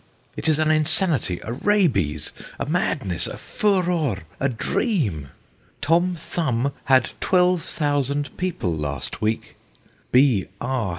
It 0.35 0.49
is 0.49 0.57
an 0.57 0.71
insanity, 0.71 1.39
a 1.43 1.53
rabies, 1.53 2.31
a 2.59 2.65
madness, 2.65 3.27
a 3.27 3.37
furor, 3.37 4.23
a 4.39 4.49
dream! 4.49 5.29
Tom 5.79 6.15
Thumb 6.15 6.73
had 6.85 7.11
12,000 7.19 8.35
people 8.35 8.73
last 8.73 9.21
week. 9.21 9.57
B. 10.11 10.47
R. 10.59 10.89